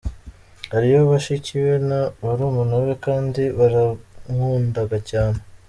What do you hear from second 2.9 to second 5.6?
kandi barankundaga cyane.